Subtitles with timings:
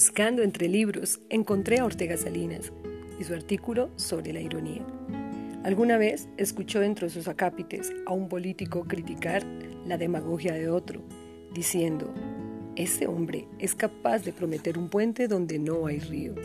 [0.00, 2.70] Buscando entre libros, encontré a Ortega Salinas
[3.18, 4.86] y su artículo sobre la ironía.
[5.64, 9.44] Alguna vez escuchó dentro de sus acápites a un político criticar
[9.88, 11.02] la demagogia de otro,
[11.52, 12.14] diciendo,
[12.76, 16.36] este hombre es capaz de prometer un puente donde no hay río.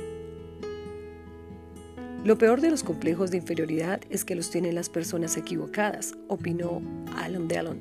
[2.25, 6.81] Lo peor de los complejos de inferioridad es que los tienen las personas equivocadas, opinó
[7.17, 7.79] Alan Dallon,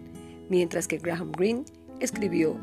[0.50, 1.64] mientras que Graham Greene
[1.98, 2.58] escribió,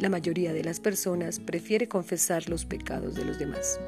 [0.00, 3.78] la mayoría de las personas prefiere confesar los pecados de los demás.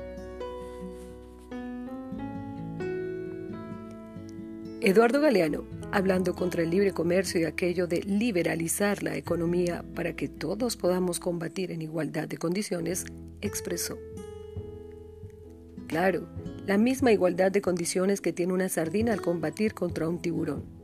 [4.83, 10.29] Eduardo Galeano, hablando contra el libre comercio y aquello de liberalizar la economía para que
[10.29, 13.05] todos podamos combatir en igualdad de condiciones,
[13.41, 13.97] expresó.
[15.87, 16.27] Claro,
[16.67, 20.81] la misma igualdad de condiciones que tiene una sardina al combatir contra un tiburón.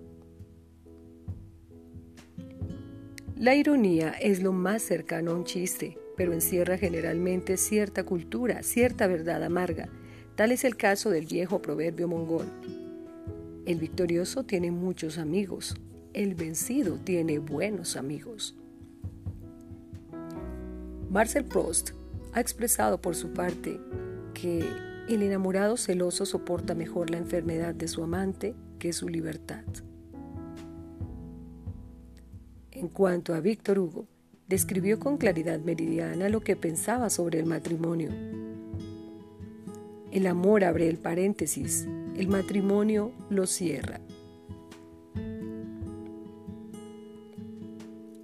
[3.38, 9.06] La ironía es lo más cercano a un chiste, pero encierra generalmente cierta cultura, cierta
[9.06, 9.88] verdad amarga.
[10.34, 12.46] Tal es el caso del viejo proverbio mongol.
[13.64, 15.76] El victorioso tiene muchos amigos,
[16.14, 18.56] el vencido tiene buenos amigos.
[21.08, 21.90] Marcel Proust
[22.32, 23.78] ha expresado por su parte
[24.34, 24.64] que
[25.08, 29.62] el enamorado celoso soporta mejor la enfermedad de su amante que su libertad.
[32.78, 34.06] En cuanto a Víctor Hugo,
[34.46, 38.10] describió con claridad meridiana lo que pensaba sobre el matrimonio.
[40.12, 44.00] El amor abre el paréntesis el matrimonio lo cierra.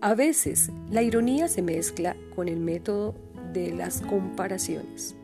[0.01, 3.15] A veces la ironía se mezcla con el método
[3.53, 5.17] de las comparaciones.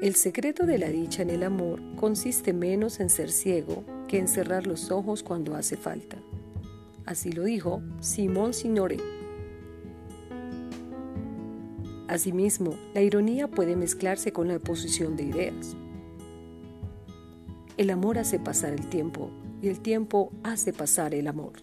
[0.00, 4.28] El secreto de la dicha en el amor consiste menos en ser ciego que en
[4.28, 6.18] cerrar los ojos cuando hace falta.
[7.08, 8.98] Así lo dijo Simón Signore.
[12.06, 15.74] Asimismo, la ironía puede mezclarse con la oposición de ideas.
[17.78, 19.30] El amor hace pasar el tiempo
[19.62, 21.54] y el tiempo hace pasar el amor.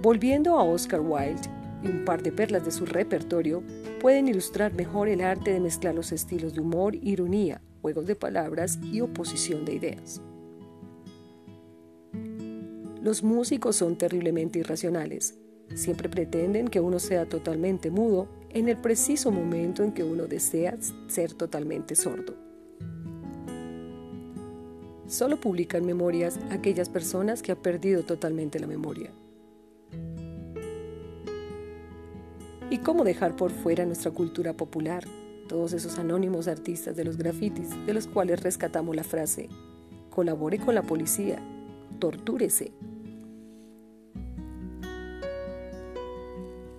[0.00, 1.50] Volviendo a Oscar Wilde
[1.82, 3.64] y un par de perlas de su repertorio,
[4.00, 8.78] pueden ilustrar mejor el arte de mezclar los estilos de humor, ironía, juegos de palabras
[8.80, 10.22] y oposición de ideas.
[13.08, 15.34] Los músicos son terriblemente irracionales.
[15.74, 20.76] Siempre pretenden que uno sea totalmente mudo en el preciso momento en que uno desea
[21.06, 22.34] ser totalmente sordo.
[25.06, 29.10] Solo publican memorias aquellas personas que han perdido totalmente la memoria.
[32.68, 35.04] ¿Y cómo dejar por fuera nuestra cultura popular?
[35.48, 39.48] Todos esos anónimos artistas de los grafitis, de los cuales rescatamos la frase,
[40.10, 41.42] colabore con la policía,
[41.98, 42.72] tortúrese.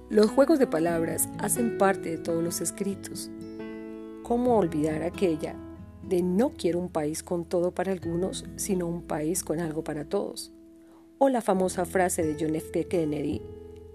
[0.09, 3.29] Los juegos de palabras hacen parte de todos los escritos.
[4.23, 5.55] ¿Cómo olvidar aquella
[6.09, 10.05] de no quiero un país con todo para algunos, sino un país con algo para
[10.05, 10.51] todos.
[11.19, 12.87] O la famosa frase de John F.
[12.87, 13.41] Kennedy,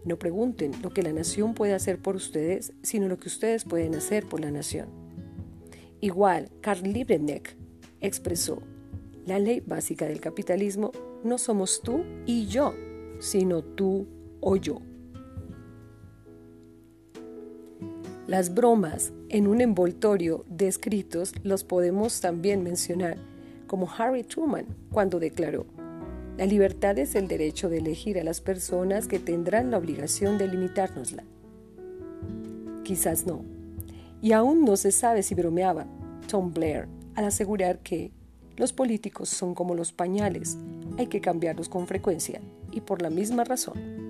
[0.05, 3.97] no pregunten lo que la nación puede hacer por ustedes, sino lo que ustedes pueden
[3.97, 4.89] hacer por la nación.
[6.01, 7.57] Igual, Karl Liebknecht
[8.01, 8.63] expresó,
[9.27, 10.93] la ley básica del capitalismo
[11.25, 12.75] no somos tú y yo,
[13.19, 14.07] sino tú
[14.41, 14.81] o yo.
[18.27, 23.19] Las bromas en un envoltorio de escritos los podemos también mencionar,
[23.67, 25.67] como Harry Truman cuando declaró,
[26.39, 30.49] la libertad es el derecho de elegir a las personas que tendrán la obligación de
[30.49, 31.23] limitárnosla.
[32.83, 33.45] Quizás no.
[34.23, 35.87] Y aún no se sabe si bromeaba
[36.27, 38.11] Tom Blair al asegurar que
[38.57, 40.57] los políticos son como los pañales,
[40.97, 42.41] hay que cambiarlos con frecuencia
[42.73, 44.04] y por la misma razón.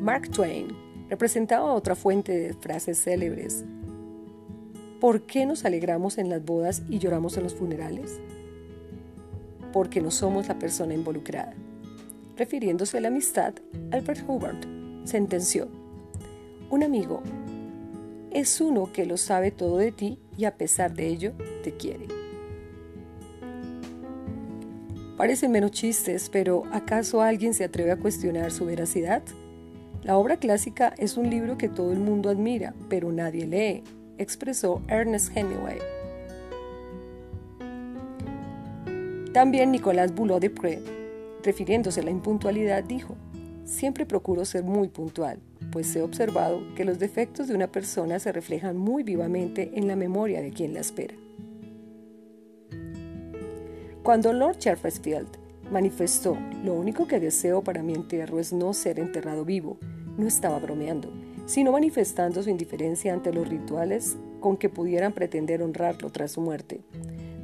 [0.00, 0.68] Mark Twain
[1.10, 3.64] representaba otra fuente de frases célebres.
[4.98, 8.18] ¿Por qué nos alegramos en las bodas y lloramos en los funerales?
[9.74, 11.52] Porque no somos la persona involucrada.
[12.38, 13.52] Refiriéndose a la amistad,
[13.90, 14.66] Albert Hubbard
[15.04, 15.68] sentenció,
[16.70, 17.22] un amigo
[18.30, 21.32] es uno que lo sabe todo de ti y a pesar de ello
[21.62, 22.06] te quiere.
[25.18, 29.22] Parecen menos chistes, pero ¿acaso alguien se atreve a cuestionar su veracidad?
[30.02, 33.84] La obra clásica es un libro que todo el mundo admira, pero nadie lee,
[34.16, 35.78] expresó Ernest Hemingway.
[39.34, 40.80] También Nicolas Boulot de Pré,
[41.44, 43.14] refiriéndose a la impuntualidad, dijo,
[43.64, 45.38] siempre procuro ser muy puntual,
[45.70, 49.96] pues he observado que los defectos de una persona se reflejan muy vivamente en la
[49.96, 51.14] memoria de quien la espera.
[54.02, 55.39] Cuando Lord Chesterfield
[55.70, 59.78] manifestó, lo único que deseo para mi entierro es no ser enterrado vivo,
[60.16, 61.12] no estaba bromeando,
[61.46, 66.80] sino manifestando su indiferencia ante los rituales con que pudieran pretender honrarlo tras su muerte.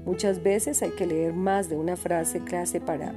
[0.05, 3.14] Muchas veces hay que leer más de una frase clase para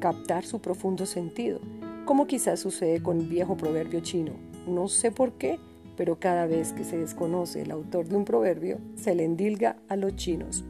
[0.00, 1.60] captar su profundo sentido,
[2.04, 4.32] como quizás sucede con el viejo proverbio chino.
[4.66, 5.58] No sé por qué,
[5.96, 9.96] pero cada vez que se desconoce el autor de un proverbio, se le endilga a
[9.96, 10.64] los chinos.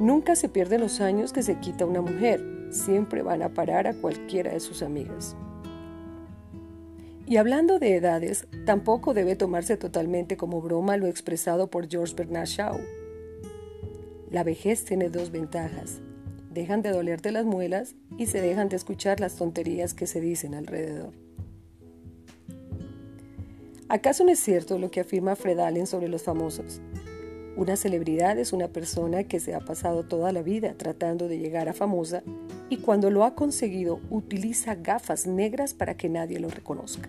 [0.00, 3.92] Nunca se pierden los años que se quita una mujer, siempre van a parar a
[3.92, 5.36] cualquiera de sus amigas.
[7.26, 12.46] Y hablando de edades, tampoco debe tomarse totalmente como broma lo expresado por George Bernard
[12.46, 12.80] Shaw.
[14.30, 16.00] La vejez tiene dos ventajas.
[16.50, 20.54] Dejan de dolerte las muelas y se dejan de escuchar las tonterías que se dicen
[20.54, 21.12] alrededor.
[23.88, 26.80] ¿Acaso no es cierto lo que afirma Fred Allen sobre los famosos?
[27.56, 31.68] Una celebridad es una persona que se ha pasado toda la vida tratando de llegar
[31.68, 32.22] a famosa
[32.68, 37.08] y cuando lo ha conseguido utiliza gafas negras para que nadie lo reconozca.